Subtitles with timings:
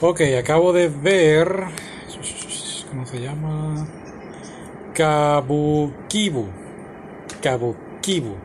[0.00, 1.64] Ok, acabo de ver.
[2.88, 3.88] ¿Cómo se llama?
[4.94, 6.46] Kabukibu.
[7.42, 8.36] Kabukibu.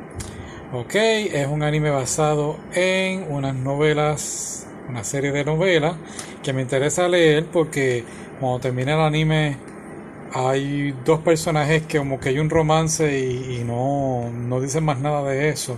[0.74, 5.96] Ok, es un anime basado en unas novelas, una serie de novelas
[6.42, 8.04] que me interesa leer porque
[8.40, 9.58] cuando termina el anime
[10.33, 15.24] hay dos personajes que como que hay un romance y, no, no dicen más nada
[15.29, 15.78] de eso.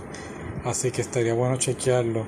[0.64, 2.26] Así que estaría bueno chequearlo.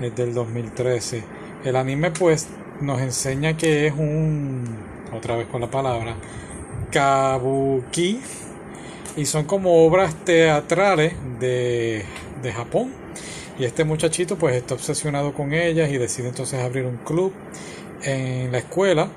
[0.00, 1.24] Es del 2013.
[1.64, 2.46] El anime pues
[2.84, 4.64] nos enseña que es un,
[5.12, 6.16] otra vez con la palabra,
[6.90, 8.20] kabuki.
[9.16, 12.04] Y son como obras teatrales de,
[12.42, 12.92] de Japón.
[13.58, 17.32] Y este muchachito pues está obsesionado con ellas y decide entonces abrir un club
[18.02, 19.08] en la escuela.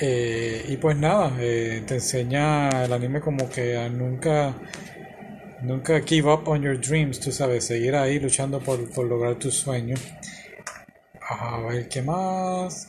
[0.00, 4.54] Eh, y pues nada, eh, te enseña el anime como que a nunca,
[5.62, 9.54] nunca give up on your dreams, tú sabes, seguir ahí luchando por, por lograr tus
[9.54, 10.00] sueños.
[11.30, 12.88] A ver, ¿qué más?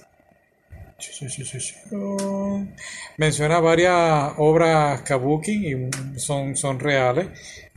[3.17, 7.27] Menciona varias obras kabuki y son, son reales.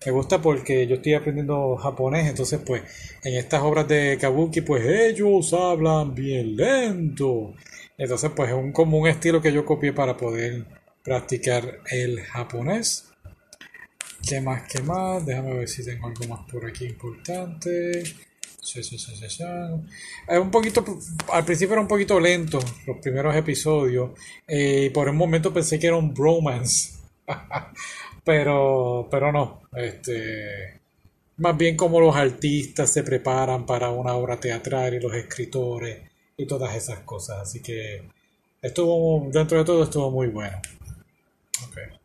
[0.05, 2.83] Me gusta porque yo estoy aprendiendo japonés, entonces pues
[3.25, 7.55] en estas obras de kabuki pues ellos hablan bien lento.
[7.99, 10.65] Entonces pues es un, como un estilo que yo copié para poder
[11.03, 13.09] practicar el japonés.
[14.29, 14.63] ¿Qué más?
[14.69, 15.27] ¿Qué más?
[15.27, 18.03] Déjame ver si tengo algo más por aquí importante.
[18.63, 19.45] Sí, sí, sí, sí,
[20.29, 20.85] Es un poquito,
[21.33, 24.13] al principio era un poquito lento los primeros episodios.
[24.49, 26.95] y por un momento pensé que era un bromance.
[28.25, 29.63] pero, pero no.
[29.75, 30.81] Este,
[31.39, 36.47] más bien como los artistas se preparan para una obra teatral y los escritores y
[36.47, 37.41] todas esas cosas.
[37.43, 38.09] Así que
[38.63, 40.59] estuvo, dentro de todo estuvo muy bueno.
[41.69, 42.02] Okay.